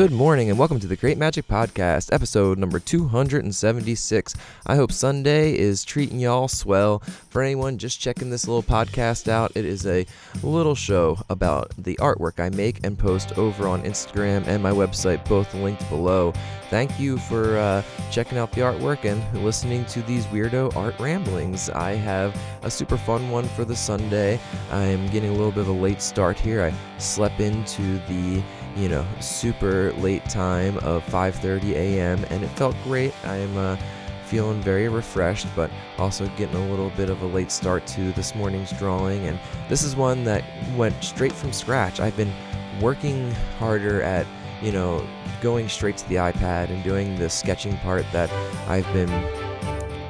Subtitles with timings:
[0.00, 4.34] Good morning and welcome to the Create Magic Podcast, episode number 276.
[4.66, 7.00] I hope Sunday is treating y'all swell.
[7.28, 10.06] For anyone just checking this little podcast out, it is a
[10.42, 15.22] little show about the artwork I make and post over on Instagram and my website,
[15.28, 16.32] both linked below.
[16.70, 21.68] Thank you for uh, checking out the artwork and listening to these weirdo art ramblings.
[21.68, 24.40] I have a super fun one for the Sunday.
[24.70, 26.62] I am getting a little bit of a late start here.
[26.62, 28.42] I slept into the
[28.76, 32.24] you know super late time of 5:30 a.m.
[32.30, 33.12] and it felt great.
[33.24, 33.76] I am uh,
[34.24, 38.34] feeling very refreshed, but also getting a little bit of a late start to this
[38.34, 39.26] morning's drawing.
[39.26, 40.44] And this is one that
[40.76, 41.98] went straight from scratch.
[41.98, 42.32] I've been
[42.80, 44.26] working harder at
[44.62, 45.06] you know
[45.40, 48.30] going straight to the iPad and doing the sketching part that
[48.68, 49.10] I've been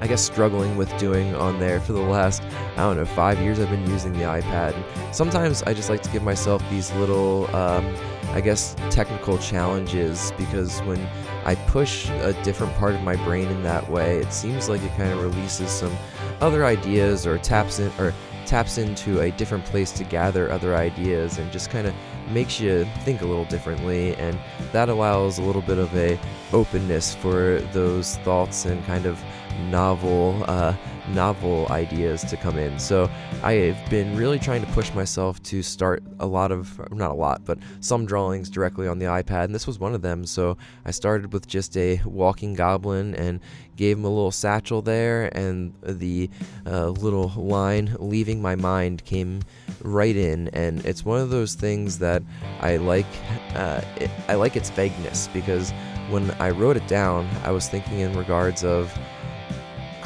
[0.00, 2.42] I guess struggling with doing on there for the last
[2.76, 4.74] I don't know five years I've been using the iPad.
[4.74, 7.94] And sometimes I just like to give myself these little um,
[8.34, 11.00] I guess technical challenges because when
[11.44, 14.94] I push a different part of my brain in that way, it seems like it
[14.96, 15.96] kind of releases some
[16.40, 18.14] other ideas or taps in or
[18.48, 21.94] taps into a different place to gather other ideas and just kind of
[22.30, 24.14] makes you think a little differently.
[24.16, 24.38] And
[24.72, 26.18] that allows a little bit of a
[26.52, 29.22] openness for those thoughts and kind of
[29.70, 30.74] novel uh,
[31.14, 32.78] novel ideas to come in.
[32.78, 33.10] So
[33.42, 37.14] I have been really trying to push myself to start a lot of, not a
[37.14, 40.24] lot, but some drawings directly on the iPad, and this was one of them.
[40.26, 43.40] So I started with just a walking goblin and
[43.76, 46.28] gave him a little satchel there, and the
[46.66, 49.40] uh, little line leaving my mind came
[49.82, 50.48] right in.
[50.48, 52.22] And it's one of those things that
[52.60, 53.06] I like.
[53.54, 55.72] Uh, it, I like its vagueness because
[56.10, 58.92] when I wrote it down, I was thinking in regards of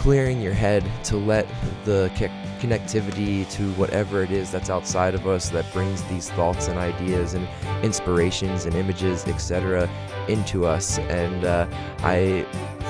[0.02, 1.46] clearing your head to let
[1.84, 2.10] the
[2.58, 7.34] connectivity to whatever it is that's outside of us that brings these thoughts and ideas
[7.34, 7.46] and
[7.84, 9.88] inspirations and images, etc.,
[10.26, 10.98] into us.
[10.98, 11.68] And uh,
[12.00, 12.44] I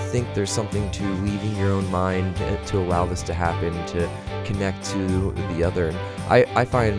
[0.06, 2.34] think there's something to leaving your own mind
[2.68, 4.08] to allow this to happen, to
[4.46, 5.92] connect to the other.
[6.30, 6.98] I, I find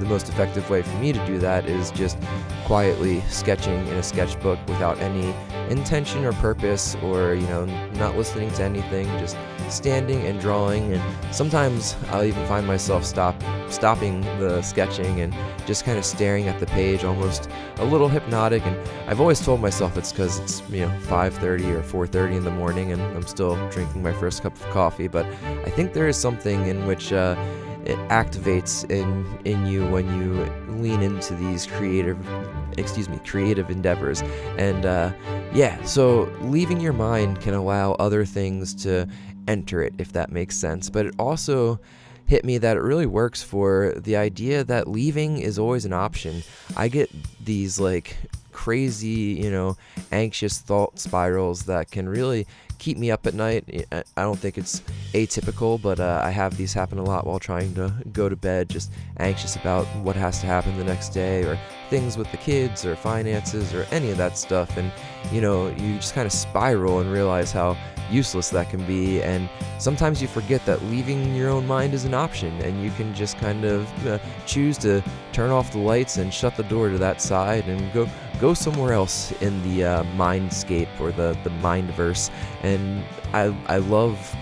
[0.00, 2.18] the most effective way for me to do that is just
[2.64, 5.32] quietly sketching in a sketchbook without any
[5.70, 9.36] intention or purpose or, you know, not listening to anything, just
[9.72, 10.92] standing and drawing.
[10.92, 13.34] And sometimes I'll even find myself stop
[13.68, 15.34] stopping the sketching and
[15.66, 18.64] just kind of staring at the page, almost a little hypnotic.
[18.66, 18.76] And
[19.08, 22.92] I've always told myself it's because it's, you know, 5.30 or 4.30 in the morning
[22.92, 25.08] and I'm still drinking my first cup of coffee.
[25.08, 27.12] But I think there is something in which...
[27.12, 27.36] Uh,
[27.84, 30.44] it activates in in you when you
[30.80, 32.16] lean into these creative
[32.78, 34.22] excuse me creative endeavors
[34.56, 35.12] and uh,
[35.52, 39.06] yeah so leaving your mind can allow other things to
[39.48, 40.90] enter it if that makes sense.
[40.90, 41.80] But it also
[42.26, 46.42] hit me that it really works for the idea that leaving is always an option.
[46.76, 47.10] I get
[47.44, 48.16] these like
[48.52, 49.08] crazy
[49.42, 49.76] you know
[50.12, 52.46] anxious thought spirals that can really
[52.82, 53.86] keep me up at night.
[53.92, 54.82] I don't think it's
[55.12, 58.68] atypical, but uh, I have these happen a lot while trying to go to bed,
[58.68, 61.56] just anxious about what has to happen the next day, or
[61.90, 64.76] things with the kids, or finances, or any of that stuff.
[64.76, 64.90] And
[65.30, 67.76] you know, you just kind of spiral and realize how
[68.10, 69.22] useless that can be.
[69.22, 73.14] And sometimes you forget that leaving your own mind is an option, and you can
[73.14, 76.98] just kind of uh, choose to turn off the lights and shut the door to
[76.98, 78.08] that side and go
[78.40, 82.30] go somewhere else in the uh, mindscape or the the mindverse.
[82.62, 84.36] And I I love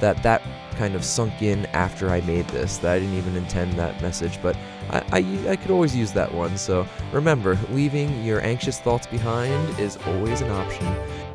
[0.00, 0.42] that that
[0.74, 2.78] kind of sunk in after I made this.
[2.78, 4.56] That I didn't even intend that message, but
[4.90, 6.56] I, I, I, could always use that one.
[6.58, 10.86] So remember, leaving your anxious thoughts behind is always an option.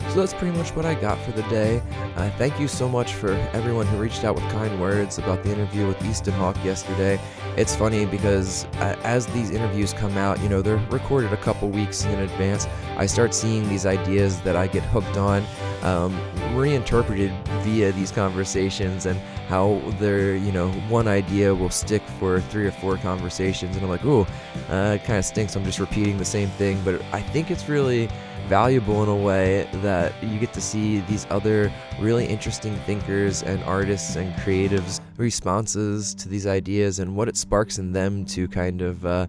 [0.09, 1.83] So that's pretty much what I got for the day.
[2.15, 5.51] Uh, thank you so much for everyone who reached out with kind words about the
[5.51, 7.19] interview with Easton Hawk yesterday.
[7.55, 11.69] It's funny because uh, as these interviews come out, you know, they're recorded a couple
[11.69, 12.67] weeks in advance.
[12.97, 15.43] I start seeing these ideas that I get hooked on,
[15.83, 16.19] um,
[16.55, 17.31] reinterpreted
[17.61, 22.71] via these conversations, and how they're, you know, one idea will stick for three or
[22.71, 23.75] four conversations.
[23.75, 24.25] And I'm like, ooh,
[24.69, 25.55] uh, it kind of stinks.
[25.55, 26.81] I'm just repeating the same thing.
[26.83, 28.09] But I think it's really
[28.49, 33.63] valuable in a way that you get to see these other really interesting thinkers and
[33.63, 38.81] artists and creatives' responses to these ideas and what it sparks in them to kind
[38.81, 39.27] of uh,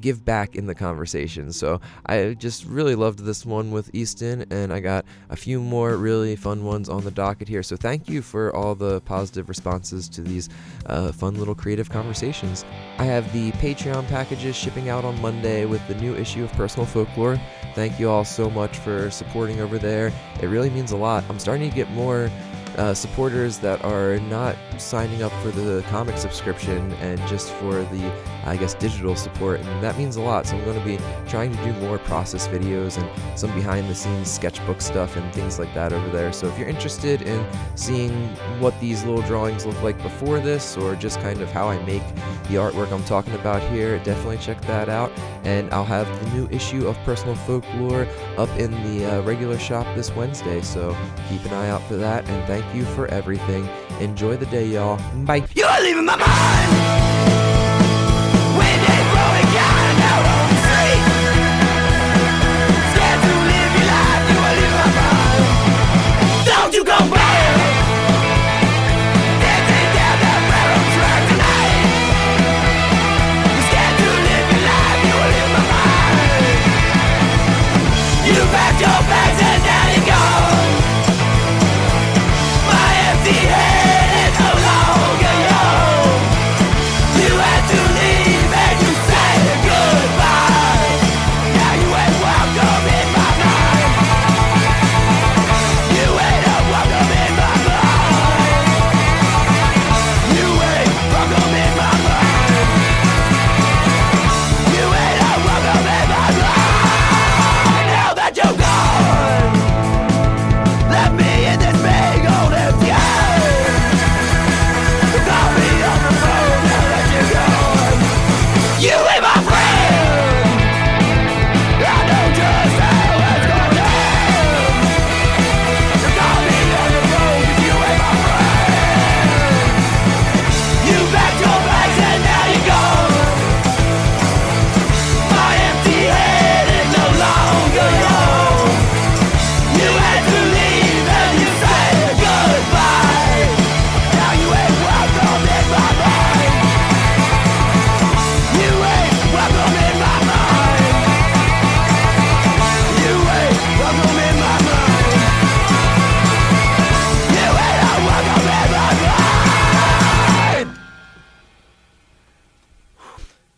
[0.00, 1.52] give back in the conversation.
[1.52, 5.96] So I just really loved this one with Easton, and I got a few more
[5.96, 7.62] really fun ones on the docket here.
[7.62, 10.48] So thank you for all the positive responses to these
[10.86, 12.64] uh, fun little creative conversations.
[12.98, 16.86] I have the Patreon packages shipping out on Monday with the new issue of Personal
[16.86, 17.40] Folklore.
[17.74, 20.12] Thank you all so much for supporting over there.
[20.40, 21.24] It really means a lot.
[21.28, 22.30] I'm starting to get more
[22.78, 28.12] uh, supporters that are not signing up for the comic subscription and just for the,
[28.44, 30.46] I guess, digital support, and that means a lot.
[30.46, 30.98] So I'm going to be
[31.28, 35.58] trying to do more process videos and some behind the scenes sketchbook stuff and things
[35.58, 36.32] like that over there.
[36.32, 38.12] So if you're interested in seeing
[38.60, 42.02] what these little drawings look like before this, or just kind of how I make
[42.48, 45.12] the artwork I'm talking about here, definitely check that out.
[45.44, 49.86] And I'll have the new issue of Personal Folklore up in the uh, regular shop
[49.96, 50.60] this Wednesday.
[50.62, 50.96] So
[51.28, 52.28] keep an eye out for that.
[52.28, 53.68] And thank you for everything.
[54.00, 54.98] Enjoy the day, y'all.
[55.24, 55.46] Bye.
[55.54, 57.41] You're leaving my mind.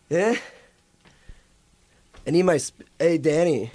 [0.09, 0.35] Yeah?
[2.27, 2.57] I need my.
[2.57, 3.71] Sp- hey, Danny.